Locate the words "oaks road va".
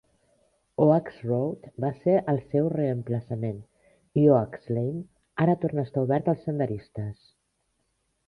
0.83-1.91